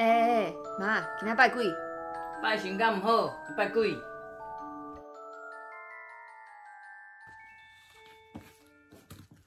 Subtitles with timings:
[0.00, 1.66] 哎妈，今天拜鬼？
[2.42, 3.94] 拜神敢唔好，拜鬼。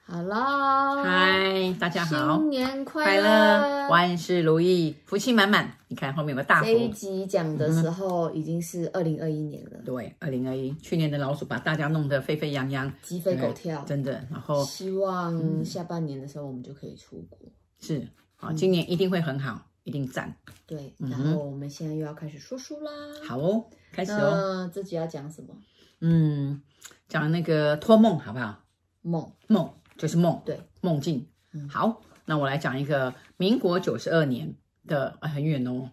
[0.04, 5.76] 好啦，嗨，大家好，新年快乐，万事如意，福气满满。
[5.88, 6.66] 你看后面有个大福。
[6.68, 9.72] 这一集讲的时候已经是二零二一年了。
[9.80, 14.24] 嗯、对，二零二一，去年的老鼠把大家弄得沸沸扬扬，鸡飞狗跳，真的。
[14.30, 17.40] 然后希望下半年的时候我们就可以出国。
[17.80, 20.36] 是，好，今年一定会很好，一定赞。
[20.66, 22.92] 对，然后我们现在又要开始说书啦。
[23.28, 24.70] 好哦，开始哦。
[24.74, 25.56] 这集要讲什么？
[26.02, 26.62] 嗯，
[27.08, 28.64] 讲那个托梦好不好？
[29.02, 29.74] 梦梦。
[29.96, 31.28] 就是梦，对，梦境。
[31.52, 34.52] 嗯，好，那我来讲一个民国九十二年
[34.88, 35.92] 的，啊很远哦，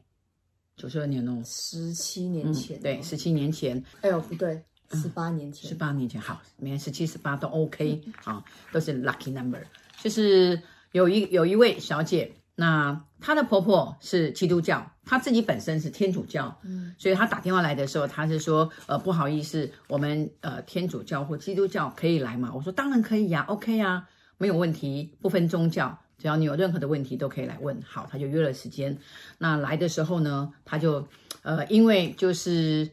[0.74, 3.84] 九十二年哦，十七年前，哦嗯，对，十七年前。
[4.00, 9.62] 哎呦，不对，十八年前，十八年前，好，每年十七、十八都 OK 啊，都是 lucky number。
[10.02, 10.60] 就是
[10.92, 22.52] 有一有一位小姐，那她的婆婆是基督教，她自己本身是天主教，嗯，所以她打电话来的时候，她是说，呃，不好意思，我们呃天主教或基督教可以来吗？
[22.54, 27.80] 我说当然可以呀，OK 呀，没有问题，不分宗教，只要你有任何的问题都可以来问。
[27.82, 28.99] 好，她就约了时间。
[29.38, 31.09] 那来的时候呢，她就
[31.40, 32.90] 呃，因为就是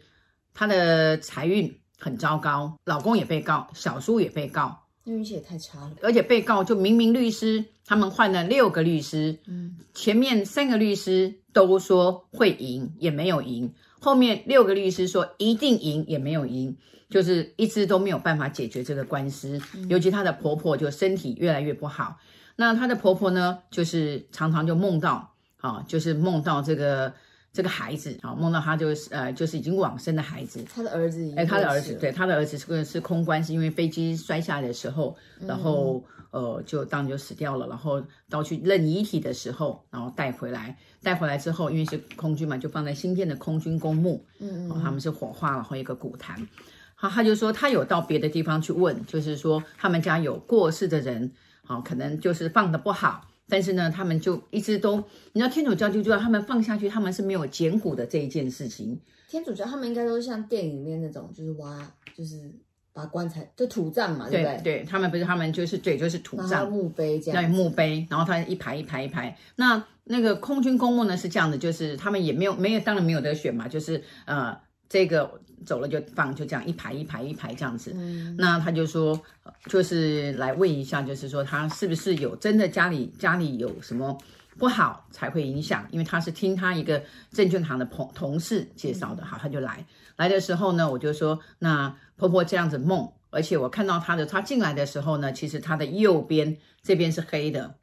[0.53, 4.86] 她的财运很糟糕，老公也被告，小叔也被告。
[5.13, 16.77] 运气也太差了，而且被告就明明律师，他们换了六个律师，嗯，前面三个律师都说会赢，也没有赢，后面六个律师说一定赢，也没有赢，
[17.09, 19.61] 就是一直都没有办法解决这个官司。
[19.75, 22.17] 嗯、尤其她的婆婆就身体越来越不好，
[22.55, 27.13] 那她的婆婆呢，就是常常就梦到，啊，就是梦到这个。
[27.53, 30.63] 这个孩子啊，梦到他就是呃，就是已经往生的孩子。
[30.71, 37.67] 他的儿子，哎，他的儿子，对，他的儿子是个是空关，是因为飞机摔下来的时候，然后、嗯、呃，就当然就死掉了。
[37.67, 44.23] 然后到去认遗体的时候，然后带回来，带回来之后，因为是空军嘛，就放在新店的空军公墓。
[44.39, 46.47] 嗯嗯，他们是火化，然后一个古坛。
[46.93, 51.31] 好，他就说他有到别的地方去问，就是说他们家有过世的人，
[51.63, 53.27] 好，可能就是放的不好。
[53.49, 54.97] 但是呢，他们就一直都，
[55.33, 58.99] 你知道天主教就知道他们放下去，他们是没有捡骨的这一件事情。
[59.29, 61.79] 天主教他们应该都是像电影里面那种，就是挖，
[62.15, 62.51] 就是
[62.93, 64.61] 把棺材就土葬嘛，对不对？
[64.63, 67.43] 对，他们不是，他们就是对，就是土葬墓碑这样。
[67.43, 69.37] 对，墓碑，然后他一排一排一排。
[69.55, 74.57] 那那个空军公墓呢是这样的，就是他们也没有没有，当然没有得选嘛，就是呃。
[74.89, 77.91] 这个走了就放，就这样一排一排一排这样子。
[77.95, 79.19] 嗯，那他就说，
[79.65, 84.17] 就是来问一下，就是说他是不是有真的家里家里有什么
[84.57, 85.85] 不好才会影响？
[85.91, 97.75] 因为他是听他一个证券行的朋同事介绍的，好，他就来来的时候呢，我就说，那婆婆这样子梦，而且我看到她的，她进来的时候呢，其实她的右边这边是黑的。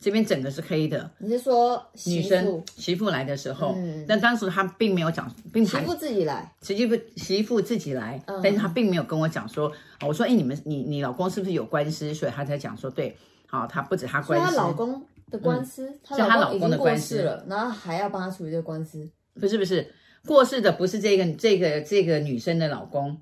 [0.00, 1.10] 这边整个是黑的。
[1.18, 3.74] 你是说女生媳妇来的时候？
[3.76, 9.72] 嗯，但当时她并没有讲，并媳妇自己来，媳妇媳妇自己来，嗯，但是她并没有跟我讲说，
[10.06, 12.14] 我说，哎，你们你你老公是不是有官司？
[12.14, 13.16] 所以她才讲说，对，
[13.46, 19.10] 好，她不止她官司，她老公的官司，是她老公的官司了，然后还要帮她处理这个官司？
[19.40, 19.92] 不是不是，
[20.26, 23.20] 过世的不是这个这个这个女生的老公，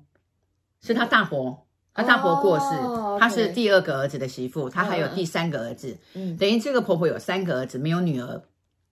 [0.81, 1.66] 是她大伯。
[1.97, 3.33] 她大伯过世，她、oh, okay.
[3.33, 8.43] 是第二个儿子的媳妇，她还有第三个儿子，嗯，等于这个婆婆有三个儿子，没有女儿，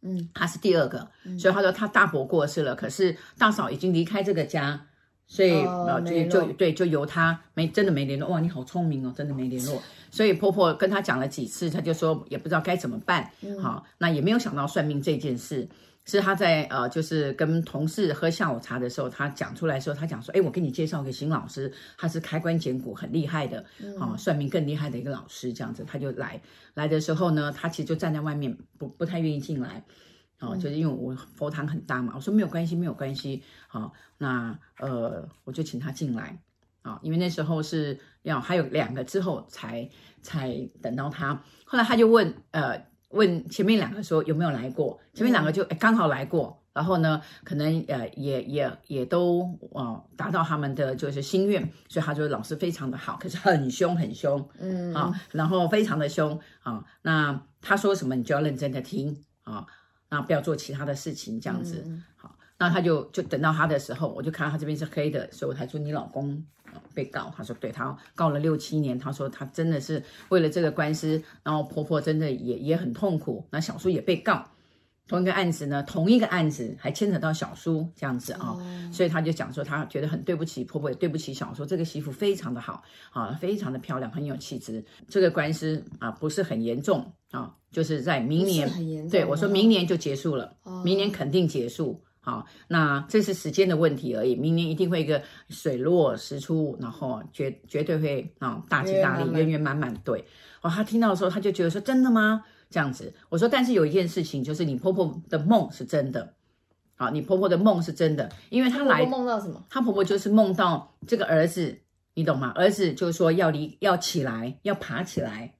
[0.02, 4.88] 嗯，她是第二个，嗯、所以她说她大伯过世了，可是大嫂已经离开这个家，
[5.28, 9.80] 所以呃、oh, 就就对，就由她没真的没联络，哇，你好聪明哦，真的没联络，
[10.10, 15.68] 所以婆婆跟她讲了几次，她就说也不知道该怎么办，嗯、好，那也没有想到算命这件事。
[16.08, 23.60] 是他在呃，就是跟同事喝下午茶的时候，他讲出来说，他讲说，哎，我给你介绍一个新老师，他是开棺捡骨很厉害的，
[24.00, 26.40] 啊、哦，算命更厉害的一个老师，这样子，他就来
[26.76, 29.84] 来的时候呢，他其实就站在外面，不不太愿意进来，
[30.40, 36.40] 哦，就是因为我佛堂很大嘛，我说没有关系，没有关系，好、哦，那呃，我就请他进来，
[36.84, 39.90] 啊、哦，因为那时候是要还有两个之后才
[40.22, 42.94] 才等到他，后来他就问，呃。
[43.16, 54.94] 问前面两个说有没有来过，前面两个就诶刚好来过，然后呢，可能呃也也也都呃达到他们的就是心愿，所以他说老师非常的好，可是很凶很凶，嗯。
[54.94, 59.66] 啊，然后非常的凶啊，那他说什么你就要认真的听啊，
[60.10, 66.46] 那不要做其他的事情这样子，嗯、好，那他就就等到他的时候，我就看到他这边是黑的，所以我才说你老公。
[66.94, 74.46] 被告，他说对他告了六七年，他说他真的是为了这个官司，然后婆婆真的也也很痛苦，那小叔也被告，
[75.08, 81.66] 同一个案子呢，同一个案子还牵扯到小叔这样子啊，哦，所以他就讲说，他觉得很对不起婆婆，也对不起小叔。
[81.66, 84.84] 这个媳妇非常的好啊，非常的漂亮，很有气质。
[85.08, 92.02] 这个官司啊不是很严重啊，就是在明年，对我说明年就结束了，明年肯定结束。
[92.26, 99.94] 好，那这是时间的问题而已，明年一定会一个水落石出，然后绝绝对会啊大吉大利，圆圆满满。
[100.04, 100.26] 对，
[100.64, 102.44] 哦，他听到的时候，他就觉得说真的吗？
[102.72, 106.34] 这样子，我说，但是有一件事情，就是你婆婆的梦是真的，
[106.96, 109.64] 好，你婆婆的梦是真的，因为她来梦到什么？
[109.70, 111.78] 她婆婆就是梦到这个儿子，
[112.16, 112.52] 你懂吗？
[112.56, 115.54] 儿子就是说要离要起来，要爬起来。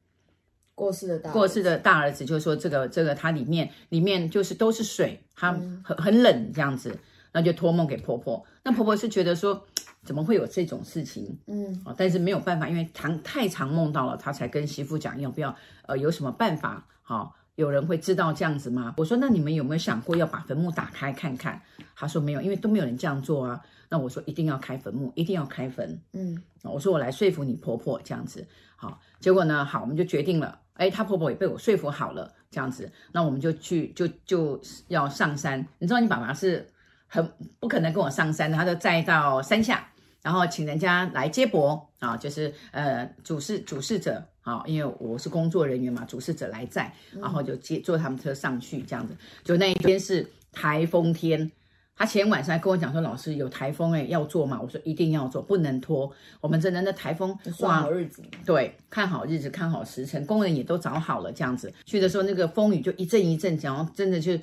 [0.76, 6.96] 过世的大过世的大儿子就说这个这个他里面里面就是都是水，他很很冷这样子，
[7.32, 8.46] 那就托梦给婆婆。
[8.64, 9.66] 那婆婆是觉得说
[10.04, 11.40] 怎么会有这种事情？
[11.48, 15.56] 嗯，但是没有办法，因为常太常梦到了，她才跟媳妇讲要不要
[15.88, 16.86] 呃有什么办法？
[17.02, 18.94] 好，有人会知道这样子吗？
[18.98, 21.62] 我说那你们有没有想过要把坟墓打开看看？
[21.96, 23.62] 他说没有，因为都没有人这样做啊。
[23.88, 26.02] 那我说一定要开坟墓，一定要开坟。
[26.12, 28.46] 嗯，我说我来说服你婆婆这样子。
[28.76, 30.60] 好，结果呢，好，我们就决定了。
[30.76, 35.60] 哎，她婆婆也被我说服好了，这样子，那我们就去，就就要上山。
[35.80, 36.68] 你知道，你爸爸是
[37.08, 37.30] 很
[37.60, 39.88] 不可能跟我上山的，他就载到山下，
[40.22, 49.16] 然后请人家来接驳啊，就是呃主事主事者啊，因为我是工作人员嘛，主事者来载，然后就接坐他们车上去，这样子。
[49.44, 51.52] 就那一天是台风天。
[51.98, 56.12] 他前晚上还跟我讲说：“老师有台风哎，要做吗？”我说：“一定要做，不能拖。
[56.42, 64.38] 我们真的那台风算好日子，对，看好日子，看好时辰，工人也都找好了，这样子去的时候，那个风雨就一阵一阵，然后真的就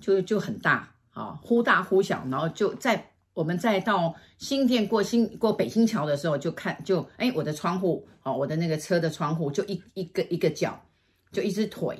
[0.00, 10.80] 就就很大啊，忽大忽小，然后就在我们再到新店过新过北新桥的时候，就看就哎，我的窗户啊，我的那个车的窗户就一一个一个角，
[11.32, 11.98] 就一只腿。”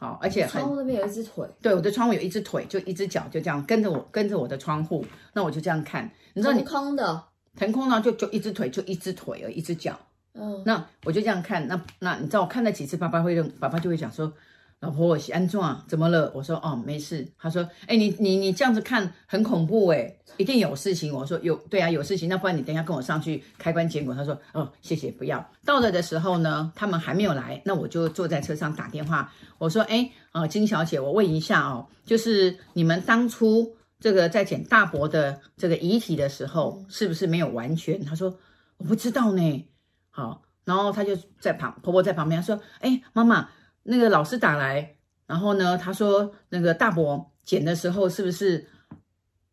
[0.00, 5.04] 好，而且窗户那边有一只腿，对，我的窗户有一只腿，就一只脚，就这样跟着我，跟着我的窗户，
[5.34, 7.24] 那我就这样看，你知道你腾空的，
[7.54, 10.00] 腾空呢，就就一只腿，就一只腿而一只脚，
[10.32, 14.32] 嗯，那我就这样看，那那你知道我看了几次，爸爸会认，爸爸就会讲说。
[14.80, 15.60] 老婆，我是安怎？
[15.86, 16.32] 怎么了？
[16.34, 17.28] 我说哦，没事。
[17.38, 21.14] 他说，哎，你你你这样子看很恐怖哎，一定有事情。
[21.14, 22.30] 我说有，对啊，有事情。
[22.30, 24.14] 那不然你等一下跟我上去开棺捡骨。
[24.14, 25.46] 他说哦，谢谢，不要。
[25.66, 29.30] 到了的时候呢，他们还没有来，那我就坐在车上打电话。
[29.58, 38.02] 我说，哎，啊，金小姐，我问一下哦，就是你们当初这个在捡大伯的这个遗体的时候，是不是没有完全？
[38.02, 38.34] 他说
[38.78, 39.68] 我不知道呢。
[40.08, 43.50] 好，然后他就在旁，婆婆在旁边说，哎，妈妈。
[43.90, 44.96] 那个老师打来，
[45.26, 48.68] 然后呢，他说那个大伯剪的时候是不是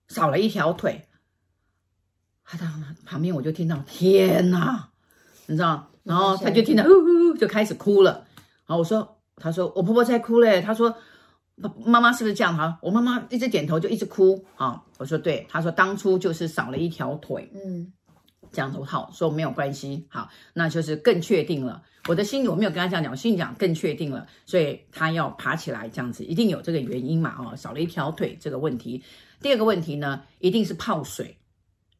[0.09, 1.07] 少了一条腿？
[2.43, 4.89] 他当旁边我就听到天哪，
[5.47, 5.91] 你知道？
[6.03, 8.25] 然后他就听到呜呜呜就开始哭了。
[8.65, 10.61] 然后我说，他说我婆婆在哭嘞。
[10.61, 10.95] 他说
[11.83, 12.55] 妈妈是不是这样？
[12.55, 14.45] 哈，我妈妈一直点头就一直哭。
[14.55, 15.45] 啊，我说对。
[15.49, 17.51] 他说当初就是少了一条腿。
[17.53, 17.91] 嗯。
[18.51, 21.83] 这样子好，说没有关系，好，那就是更确定了。
[22.07, 27.35] 我的心里我没有跟他讲讲，我心里讲更确定了，所以他要爬起来，这样子一定有这个原因嘛？
[27.38, 29.03] 哦，少了一条腿这个问题。
[29.41, 31.38] 第二个问题呢，一定是泡水，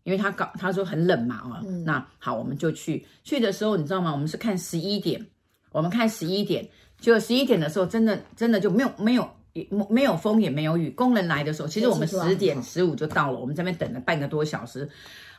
[0.04, 4.12] 因为他搞他说很冷嘛，哦，嗯、那好，我们就去去的时候，你知道吗？
[4.12, 5.28] 我们是看十一点，
[5.72, 9.30] 我们看十一点，就十一点的时候，真的真的就没有没有
[9.90, 10.90] 没有风也没有雨。
[10.92, 14.90] 工人来的时候，其实我们十点十五就到了，我们在那边等了半个多小时。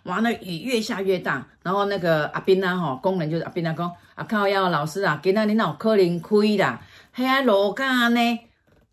[0.04, 6.80] 哇，那雨越下越大，然后那个阿斌啊，哈，工人就是阿斌啊，讲啊靠要老师啊，今天你哪有可能开啦？
[7.12, 8.38] 嘿啊，罗干呢？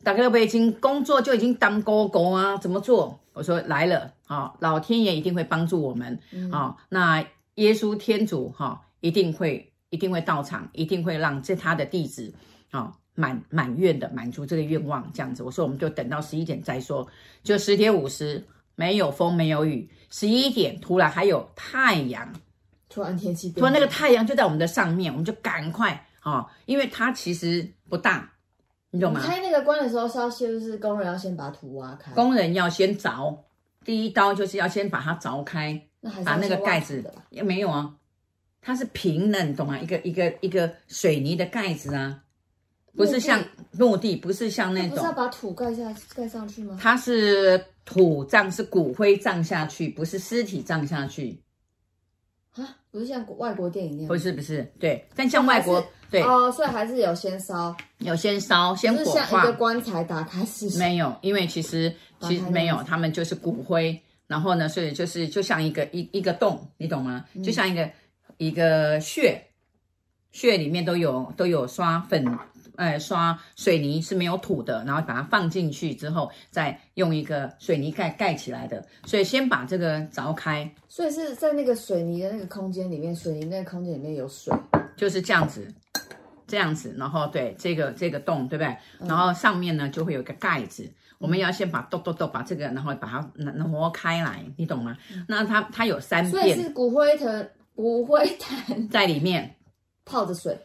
[0.03, 3.19] 大家都已经工作就已经当哥哥啊，怎么做？
[3.33, 6.19] 我说来了，啊，老天爷一定会帮助我们，
[6.51, 7.23] 啊，那
[7.55, 12.33] 耶稣天主哈，一定会一定会到场，一定会让这他的弟子
[12.71, 15.43] 啊满满愿的满足这个愿望，这样子。
[15.43, 17.07] 我说我们就等到十一点再说，
[17.43, 18.45] 就十点五十。
[18.77, 19.89] 没有风，没有雨。
[20.09, 22.29] 十一点突然还有太阳，
[22.89, 28.33] 突然天气，突然那个太阳就在我们的上面，我们就赶快啊、哦，因为它其实不大，
[28.91, 29.21] 你懂吗？
[29.23, 33.37] 开那个关的时候是要先，就是工人要先把土挖开，工人要先凿，
[33.85, 37.95] 第一刀就是要先把它凿开，那还是把那个盖子也没有啊，
[38.61, 39.79] 它是平的，你懂吗？
[39.79, 42.24] 一个一个一个水泥的盖子啊，
[42.95, 46.77] 不是像落地，不是像那种，不是要把土盖下盖上去吗？
[46.81, 47.63] 它是。
[47.85, 51.39] 土葬是骨灰葬下去，不是尸体葬下去
[52.55, 52.77] 啊？
[52.89, 54.07] 不是像外国电影那样？
[54.07, 59.21] 不是不是，对，但像外国对哦，所以还是有先烧，有先烧，先火化。
[59.21, 60.79] 像一个棺材打开是？
[60.79, 67.23] 没有，因为其实其实没有，他们就是骨灰，然后呢，所以就是就像一个一一个洞，你懂吗？
[67.43, 67.93] 就像一个、嗯、
[68.37, 69.39] 一个穴，
[70.31, 72.25] 穴里面都有都有刷粉
[72.77, 78.85] 呃刷水泥是没有土的，然后把它放进去之后，再用一个水泥盖盖起来的。
[79.05, 84.53] 所以先把这个凿开，所以是在那个水泥的那个空间里面，水泥那个空间里面有水，
[84.95, 85.67] 就是这样子，
[86.47, 88.75] 这样子，然后对这个这个洞，对不对？
[89.07, 90.89] 然后上面呢就会有一个盖子。
[91.17, 94.97] 我们要先把咚咚咚把这个，然后把它挪开来，你懂吗？
[95.29, 99.55] 那它它有三遍，所以是骨灰坛，骨灰坛在里面
[100.03, 100.59] 泡着水，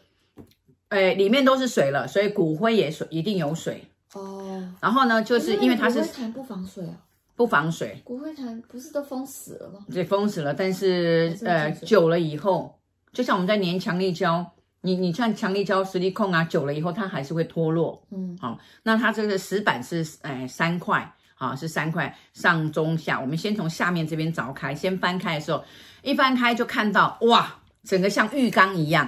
[0.91, 3.83] 哎，里面都是水了，所以骨灰也水一定有水
[4.13, 4.61] 哦。
[4.79, 6.95] 然后呢，就是因为它是骨灰坛不防水啊，
[7.35, 8.01] 不防水。
[8.03, 9.85] 骨灰坛不是都封死了吗？
[9.91, 12.77] 对，封死了，但是呃久了以后，
[13.13, 14.45] 就像我们在粘强力胶。
[14.83, 18.01] 你你像强力胶、实力控啊，久了以后它还是会脱落。
[18.09, 20.99] 嗯，好、哦，那它这个石板是诶三块，
[21.35, 23.21] 啊、哦、是三块上中下。
[23.21, 25.63] 我们先从下面这边凿开，先翻开的时候，
[26.01, 29.07] 一翻开就看到哇，整个像浴缸一样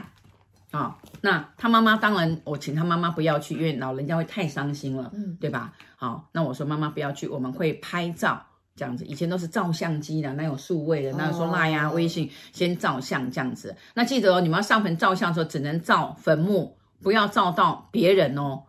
[0.73, 0.95] 啊、哦。
[1.21, 5.71] 那他妈妈当然，我请他妈妈不要去，因为老人家会太伤心了，嗯，对吧？
[5.95, 8.45] 好、哦，那我说妈妈不要去，我们会拍照。
[8.75, 11.13] 这样子，以前都是照相机的，那有数位的？
[11.13, 13.75] 那说赖呀、微信先照相这样子。
[13.93, 18.63] 那记得哦，你们要上坟照相的时候，只能照坟墓，不要照到别人哦。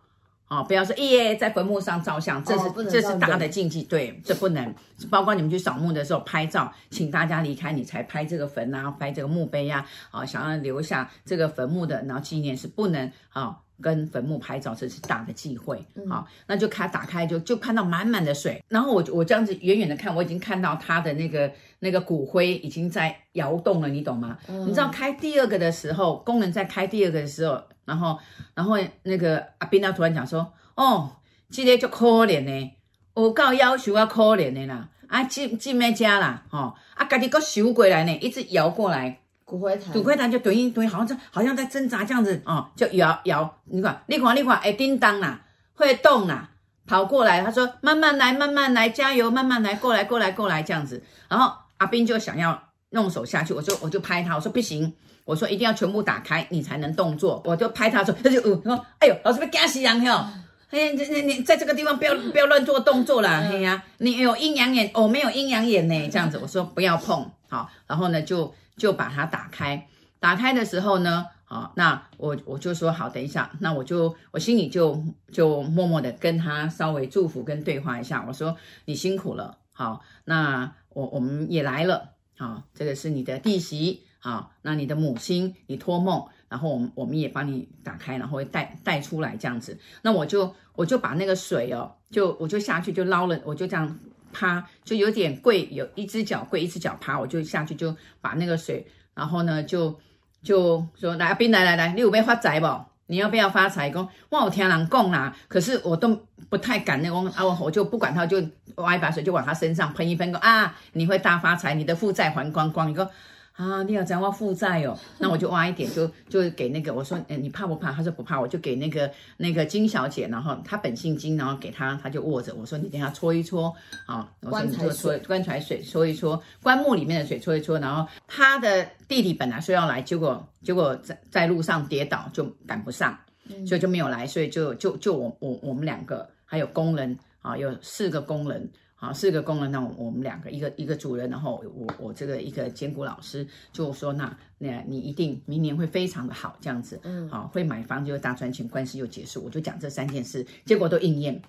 [0.47, 4.73] 啊、哦，不要说耶，在坟墓上照相，这是、哦、这是大的禁忌，对，这不能。
[5.09, 10.19] 包括你们去扫墓的时候拍照，请大家离开你才拍这个坟啊，拍这个墓碑呀、啊。
[10.19, 13.57] 啊、哦，想要留下这个坟墓的，然后纪念是不能啊。
[13.77, 15.77] 哦跟坟墓拍照，这是大的忌讳。
[16.09, 24.37] 好、嗯，那就开打开就就看到满满的水，然后我我这样子远远的看，我已经看到他的那个那个骨灰已经在摇动了，你懂吗？
[24.47, 28.17] 嗯、你知道开第二个的时候，工人在开第二个的时候，然后
[28.53, 31.17] 然后那个阿斌他突然讲说：“哦，
[31.49, 32.71] 这个就可怜呢，
[33.13, 45.39] 我告要求要可怜的啦，啊进进咩家啦，哦啊，家己个收过来呢，一直摇过来。”骨灰坛，骨灰坛就蹲一蹲好像在好像在挣扎这样子哦，就摇摇，你看，你看，你看，哎，叮当啦，
[45.75, 46.49] 会动啦，
[46.87, 51.03] 跑过来，他说慢慢来，慢慢来，加油，慢慢来，过来，过来，过来，这样子。
[51.29, 52.59] 然后阿斌就想要
[52.89, 54.91] 弄手下去，我就我就拍他，我说不行，
[55.25, 57.39] 我说一定要全部打开，你才能动作。
[57.45, 60.25] 我就拍他说，他就呃说，哎呦，老师被吓死人哟！
[60.71, 68.51] 哎呀，你你你在这个地方不要不要乱做动作啦，哎呀，你有阴阳眼，哦，没有阴阳眼呢，这样子，我说不要碰，好，然后呢就。
[68.77, 69.87] 就把它打开，
[70.19, 93.97] 打开的时候呢，啊，那我我就说好，等一下，那我就我心里就就默默的跟他稍微祝福跟对话一下，我说你辛苦了，好，那我我们也来了，好，这个是你的弟媳，好，那你的母亲，你托梦，然后我们我们也帮你打开，然后带带出来这样子，那我就我就把那个水哦，就我就下去就捞了，我就这样。
[94.37, 99.97] 趴就有点跪，有一只脚跪，一只脚趴，我就下去就把那个水，然后呢就
[100.43, 102.67] 就说来阿斌来来来，你有没有发财不？
[103.07, 103.89] 你要不要发财？
[103.89, 108.43] 讲哇，我听人讲啦，可是我都不太敢那种啊，我就不管他，就
[108.75, 113.09] 挖一把水就往他身上喷一喷，说啊，你会大发财，你的负债还光光，你说。
[113.55, 117.91] 啊，你要讲我负债哦， 那我就挖一点，就就给那个我说，哎，你怕不怕？
[117.93, 122.53] 他说不怕，我就给那个那个金小姐，然后她本姓金，然后给她，她就握着。
[122.55, 123.73] 我说你等下搓一搓，
[124.05, 127.79] 啊，我说你就搓棺材水搓一搓，棺木里面的水搓一搓。
[127.79, 133.17] 然后他的弟弟本来说要来，结果结果在在路上跌倒，就赶不上，
[133.65, 138.69] 所以就没有来，所以就就就我我我们两个还有工人啊，有四个工人。
[139.05, 151.39] 好，四个工人，那我们两个，一个一个主人，然后我我这个一个捡骨老师就说，那那你一定明年会非常的好，这样子，嗯，好，会买房就大赚钱，官司又结束，我就讲这三件事，结果都应验。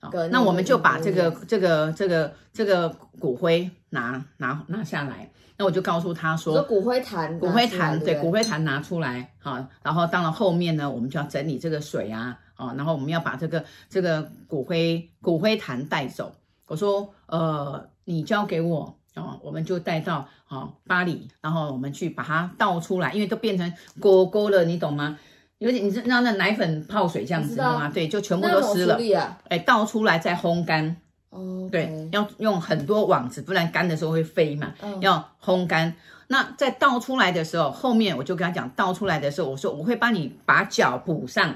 [0.00, 16.32] 好，那我们就把这个这个这个这个骨灰拿拿拿下来，那我就告诉他说，骨灰坛，骨灰坛，对，骨灰坛拿出来，好，然后到了后面呢，我们就要整理这个水啊，啊，然后我们要把这个这个骨灰骨灰坛带走。
[16.68, 25.18] 我说，呃，你交给我哦，我们就带到哦巴黎，然后我们去把它倒出来，因为都变成沟沟了，你懂吗？
[25.58, 27.90] 有点你知道那奶粉泡水这样子的吗？
[27.92, 28.94] 对，就全部都湿了。
[29.18, 30.96] 啊、哎，倒出来再烘干。
[31.30, 31.70] 哦，Okay.
[31.70, 34.72] 对，要用很多网子，不然干的时候会飞嘛。
[34.80, 35.96] 嗯、要烘干。
[36.28, 41.54] 那在倒出来的时候，后面我就跟他讲，倒出来的时候，我说我会帮你把脚补上。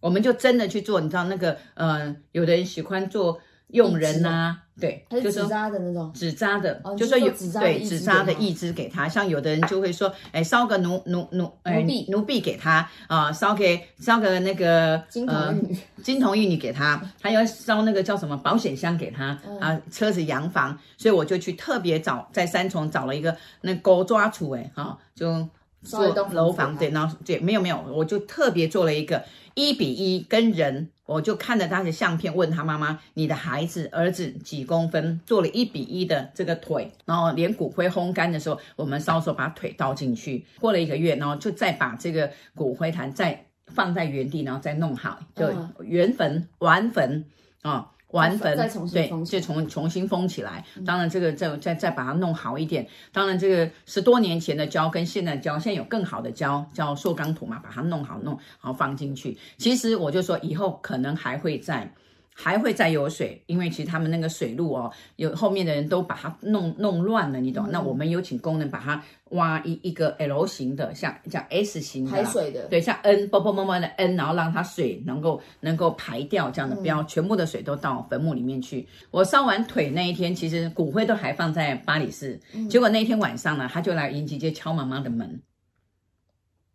[0.00, 3.38] 我们就真的去做，你知道那个，嗯、呃，有的人喜欢做。
[3.72, 12.40] 用人呐、啊，对，就是纸扎的那种，纸扎的，就说有对纸扎的义肢给他，像有的人就会说，哎，烧个奴奴奴，哎，奴婢。
[12.40, 25.46] 给他啊，烧给烧个那个金童玉女，金童玉女给他，还要烧那个叫什么保险箱给他啊，车子洋房，所以我就去特别找在三重找了一个那狗抓处，哎，哈，就
[25.82, 29.22] 做楼房，对，然后对，没有没有，我就特别做了一个
[29.54, 35.20] 一比一跟人，我就看着他的相片，问他妈妈，你的孩子儿子几公分？
[35.26, 47.24] 做了一比一的这个腿，然后连骨灰烘干的时候，我们稍手把腿倒进去，过了一个月，然后就再把这个骨灰坛再放在原地，然后再弄好，就原坟完坟
[47.62, 47.90] 啊。
[48.12, 48.56] 完坟，
[48.92, 50.64] 对，就重重新封起来。
[50.84, 52.86] 当然，这个再再再把它弄好一点。
[53.12, 59.36] 当然，这个十多年前的胶跟现在的胶，现在有更好的胶，叫塑钢土嘛，把它弄好弄，然后放进去。
[59.58, 61.92] 其实我就说，以后可能还会再。
[62.32, 67.66] 还会再有水，因为其实他们那个水路哦，有后面的人都把它弄弄乱了，你懂？
[67.66, 78.88] 嗯、那我们有请工人把它挖一一个 L 型的，像像 S 型的排水的，对，像 N 啵啵啵啵的 N，然后让它水能够能够排掉这样的，不要全部的水都到坟墓里面去。
[79.10, 85.40] 我烧完腿那一天，其实骨灰都还放在巴黎市，嗯、结果那一天晚上呢，他就来迎吉街敲妈妈的门。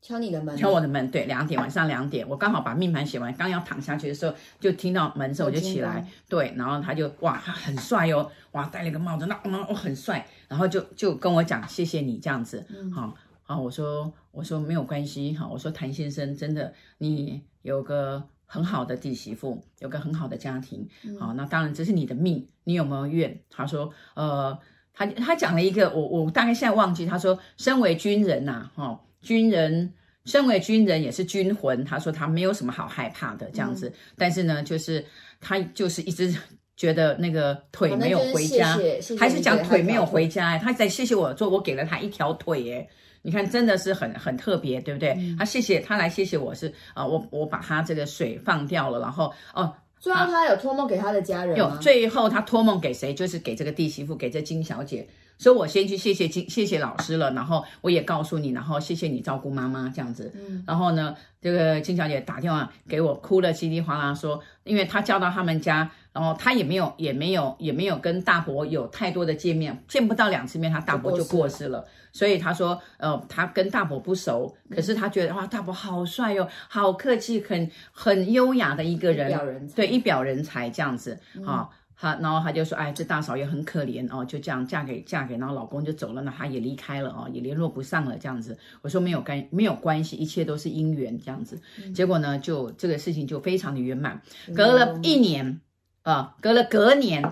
[0.06, 20.88] 敲你的门，敲我的门，对，两点，晚上两点，我刚好把命盘写完，刚要躺下去的时候，就听到门声，我就起来，对，然后他就哇，他很帅哟，哇，戴了个帽子，那那我很帅，然后就就跟我讲谢谢你这样子，好，好，我说我说没有关系，好，我说谭先生真的你有个很好的弟媳妇，有个很好的家庭，
[21.20, 23.42] 好，那当然这是你的命，你有没有怨？
[23.50, 24.56] 他说呃，
[24.94, 29.02] 他他讲了一个，我我大概现在忘记，他说身为军人呐，哈。
[29.26, 29.92] 军人，
[30.26, 31.84] 身为军人也是军魂。
[31.84, 35.04] 他说他没有什么好害怕的这样子，嗯、但是呢，就是
[35.42, 36.34] 他就是一直
[36.78, 40.58] 觉得那个腿没有回家，谢谢谢谢还是讲腿没有回家。
[40.60, 42.88] 他在谢谢我做我给了他一条腿，耶，
[43.22, 45.10] 你看真的是很很特别，对不对？
[45.18, 51.74] 嗯、他谢谢他来谢谢我是啊，我我把他这个水放掉了，然后哦，最后他有托梦给他的家人吗？
[51.74, 53.14] 有，最后他托梦给谁？
[53.14, 55.08] 就是给这个弟媳妇，给这金小姐。
[55.38, 60.32] 所以我先去谢谢金，谢谢老师了，然后我也告诉你，然后谢谢你照顾妈妈这样子。
[60.36, 71.86] 嗯，然后呢，这个金小姐打电话给我，哭了稀里哗啦说，因为她叫到他们家，然后她也没有，也没有，也没有跟大伯有太多的见面，见不到两次面，她大伯就过世了。
[72.14, 81.68] 所以她说，呃，她跟大伯不熟，可是她觉得哇，大伯好帅哟，好客气，很很优雅的一个人，一表人才，对，一表人才这样子啊。
[81.70, 88.58] 嗯他，然后他就说，哎，这大嫂也很可怜哦，就这样嫁给嫁给，然后老公就走了，那她也离开了哦，也联络不上了，这样子。
[88.82, 91.60] 我说没有关没有关系，一切都是姻缘这样子。
[91.94, 94.22] 结果呢，就这个事情就非常的圆满。
[94.56, 95.62] 隔了一年，
[96.04, 97.24] 啊，隔了隔年。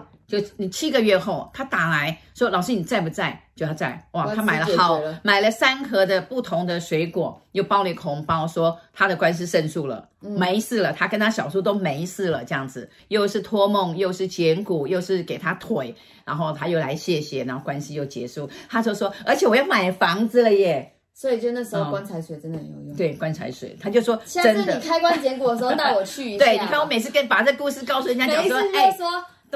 [0.41, 18.49] 就你七个月后，他打来说：“老师，你在不在？”就他在哇，他买了好买了三盒的不同的水果，又包了一个红包，说他的官司胜诉了，嗯、没事了，他跟他小叔都没事了，这样子又是托梦，又是捡骨，又是给他腿，然后他又来谢谢，然后关系又结束。
[18.67, 22.91] 他就说：“而且我要买房子了耶！”所以就那时候棺材水真的很有用。
[22.91, 26.43] 嗯、对，棺材水，他就说：“下次你开棺捡骨的时候带我去一下。
[26.45, 28.91] ”对，你看我每次跟把这故事告诉人家 讲说：“哎。”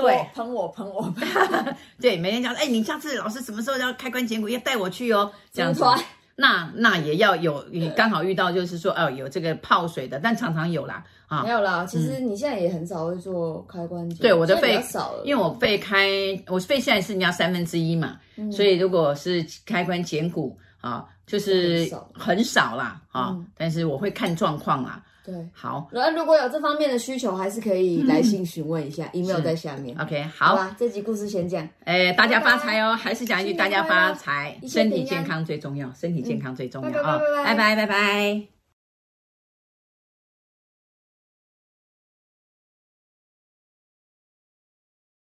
[0.01, 1.13] 对，喷我喷我，
[1.99, 5.83] 对，每天讲，哎，你下次老师什么时候要开棺捡骨，要带我去哦，这样子。
[6.39, 11.83] 那那也要有，你刚好遇到就是说，哦，有这个泡水的，但常常有啦，啊，没有啦。
[11.83, 16.07] 其实你现在也很少会做开棺捡骨，对，我的肺少了，因为我肺开，
[16.45, 18.19] 我肺现在是人家三分之一嘛，
[18.51, 22.75] 所以如果是开棺捡骨啊，就是很少。
[22.75, 25.01] 啦，啊，但是我会看状况啦。
[25.27, 25.89] 对，好。
[25.91, 29.93] 那如果有这方面的需求，还是可以来信询问一下、嗯、，email 在下面。
[29.99, 31.67] OK，好，好吧，这集故事先讲。
[31.83, 32.95] 哎，大家发财哦！
[32.95, 37.19] 还是讲一句，大家发财，身体健康最重要，身体健康最重要啊！
[37.43, 38.56] 拜拜，拜拜。